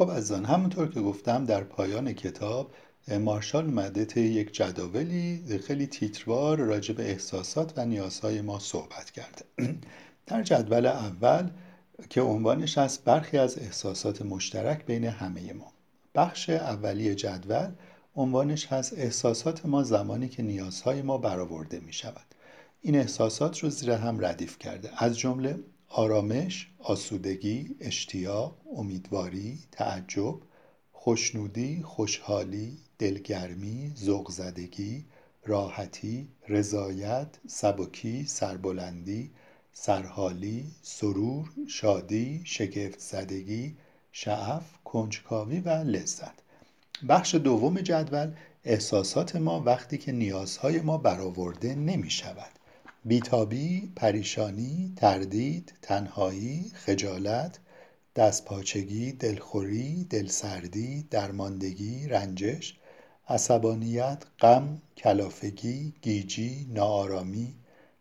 [0.00, 2.72] خب عزیزان همونطور که گفتم در پایان کتاب
[3.20, 9.44] مارشال اومده طی یک جداولی خیلی تیتروار راجع به احساسات و نیازهای ما صحبت کرده.
[10.26, 11.50] در جدول اول
[12.10, 15.72] که عنوانش است برخی از احساسات مشترک بین همه ما.
[16.14, 17.68] بخش اولی جدول
[18.16, 22.34] عنوانش هست احساسات ما زمانی که نیازهای ما برآورده می شود
[22.82, 24.90] این احساسات رو زیر هم ردیف کرده.
[24.96, 25.58] از جمله
[25.92, 30.34] آرامش، آسودگی، اشتیاق، امیدواری، تعجب،
[30.92, 35.04] خوشنودی، خوشحالی، دلگرمی، ذوقزدگی،
[35.44, 39.30] راحتی، رضایت، سبکی، سربلندی،
[39.72, 43.76] سرحالی، سرور، شادی، شگفت زدگی،
[44.12, 46.34] شعف، کنجکاوی و لذت.
[47.08, 48.32] بخش دوم جدول
[48.64, 52.59] احساسات ما وقتی که نیازهای ما برآورده نمی شود
[53.04, 57.58] بیتابی، پریشانی، تردید، تنهایی، خجالت،
[58.16, 62.74] دستپاچگی، دلخوری، دلسردی، درماندگی، رنجش،
[63.28, 67.54] عصبانیت، غم، کلافگی، گیجی، ناآرامی،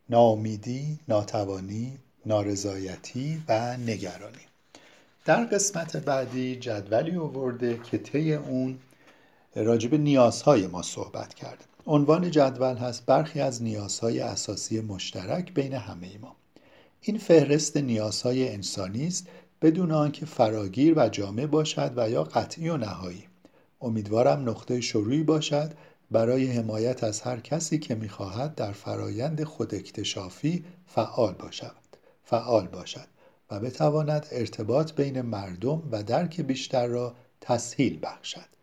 [0.09, 4.45] ناامیدی، ناتوانی، نارضایتی و نگرانی.
[5.25, 8.79] در قسمت بعدی جدولی آورده که طی اون
[9.55, 16.17] راجب نیازهای ما صحبت کرده عنوان جدول هست برخی از نیازهای اساسی مشترک بین همه
[16.17, 16.36] ما.
[17.02, 19.27] این فهرست نیازهای انسانی است
[19.61, 23.23] بدون آنکه فراگیر و جامع باشد و یا قطعی و نهایی.
[23.81, 25.71] امیدوارم نقطه شروعی باشد
[26.11, 31.75] برای حمایت از هر کسی که می‌خواهد در فرایند خود اکتشافی فعال باشد.
[32.23, 33.08] فعال باشد
[33.52, 38.58] و بتواند ارتباط بین مردم و درک بیشتر را تسهیل بخشد.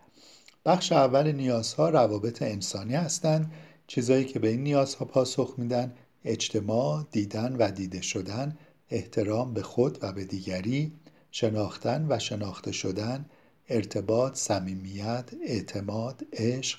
[0.66, 3.52] بخش اول نیازها روابط انسانی هستند.
[3.86, 8.58] چیزایی که به این نیازها پاسخ میدن اجتماع دیدن و دیده شدن
[8.90, 10.92] احترام به خود و به دیگری
[11.30, 13.26] شناختن و شناخته شدن
[13.68, 16.78] ارتباط صمیمیت اعتماد عشق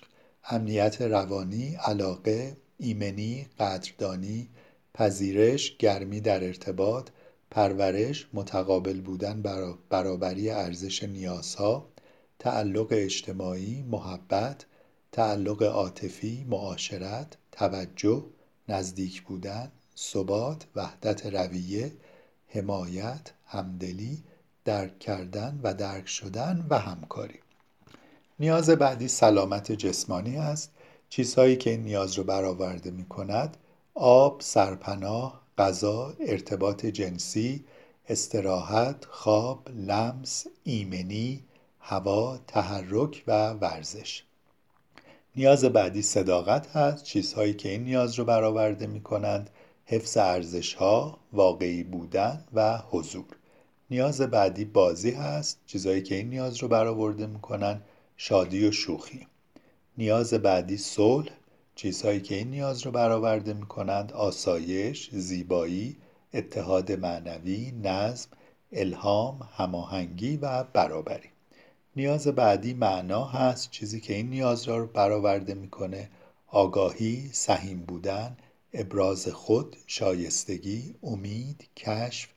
[0.49, 4.49] امنیت روانی علاقه ایمنی قدردانی
[4.93, 7.09] پذیرش گرمی در ارتباط
[7.51, 9.41] پرورش متقابل بودن
[9.89, 11.89] برابری ارزش نیازها
[12.39, 14.65] تعلق اجتماعی محبت
[15.11, 18.25] تعلق عاطفی معاشرت توجه
[18.69, 21.91] نزدیک بودن ثبات وحدت رویه
[22.47, 24.23] حمایت همدلی
[24.65, 27.39] درک کردن و درک شدن و همکاری.
[28.39, 30.71] نیاز بعدی سلامت جسمانی است.
[31.09, 33.57] چیزهایی که این نیاز رو برآورده می کند
[33.93, 37.65] آب، سرپناه، غذا، ارتباط جنسی،
[38.09, 41.43] استراحت، خواب، لمس، ایمنی،
[41.89, 44.23] هوا، تحرک و ورزش.
[45.35, 49.49] نیاز بعدی صداقت هست چیزهایی که این نیاز رو برآورده می کنند
[49.85, 53.25] حفظ ارزش ها، واقعی بودن و حضور.
[53.89, 57.85] نیاز بعدی بازی هست چیزهایی که این نیاز رو برآورده می کنند
[58.17, 59.27] شادی و شوخی.
[59.97, 61.31] نیاز بعدی صلح
[61.75, 65.97] چیزهایی که این نیاز رو برآورده می کنند آسایش، زیبایی،
[66.33, 68.29] اتحاد معنوی، نظم،
[68.71, 71.29] الهام، هماهنگی و برابری.
[71.97, 73.71] نیاز بعدی معنا هست.
[73.71, 76.09] چیزی که این نیاز را برآورده می‌کنه
[76.47, 78.37] آگاهی سهیم بودن
[78.73, 82.29] ابراز خود شایستگی امید کشف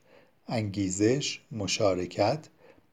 [0.47, 2.47] انگیزش مشارکت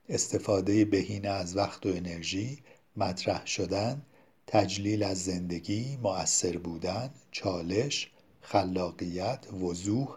[0.09, 2.59] استفاده بهینه از وقت و انرژی
[2.97, 4.03] مطرح شدن
[4.47, 10.09] تجلیل از زندگی مؤثر بودن چالش خلاقیت وضوح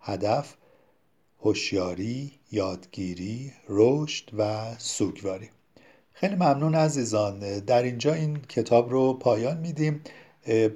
[0.00, 0.56] هدف
[1.40, 5.50] هوشیاری یادگیری رشد و سوگواری.
[6.20, 7.58] خیلی ممنون عزیزان.
[7.58, 10.00] در اینجا این کتاب رو پایان میدیم.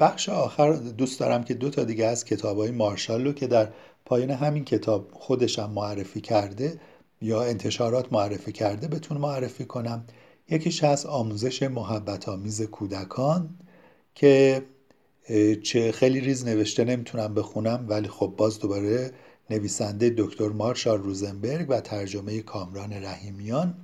[0.00, 3.68] بخش آخر دوست دارم که دو تا دیگه از کتاب های مارشال رو که در
[4.04, 6.80] پایان همین کتاب خودشم معرفی کرده
[7.20, 10.04] یا انتشارات معرفی کرده بتون معرفی کنم.
[10.50, 13.50] یکیش از آموزش محبت آمیز کودکان
[14.14, 14.62] که
[15.62, 19.10] چه خیلی ریز نوشته نمی‌تونم بخونم ولی خب باز دوباره
[19.50, 23.74] نویسنده دکتر مارشال روزنبرگ و ترجمه کامران رحیمیان.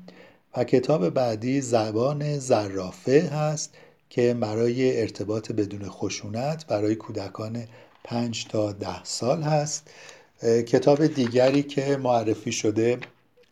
[0.56, 3.74] و کتاب بعدی زبان زرافه هست
[4.10, 7.64] که برای ارتباط بدون خشونت برای کودکان
[8.04, 9.90] 5 تا ده سال هست.
[10.42, 12.98] کتاب دیگری که معرفی شده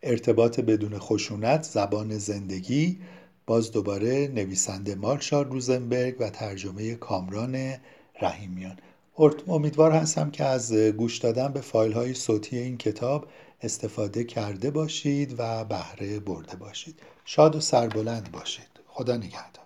[0.03, 2.99] ارتباط بدون خشونت زبان زندگی
[3.45, 7.75] باز دوباره نویسنده مارشال روزنبرگ و ترجمه کامران
[8.21, 8.77] رحیمیان.
[9.47, 13.27] امیدوار هستم که از گوش دادن به فایل های صوتی این کتاب
[13.61, 16.99] استفاده کرده باشید و بهره برده باشید.
[17.25, 18.79] شاد و سربلند باشید.
[18.87, 19.65] خدا نگهدار.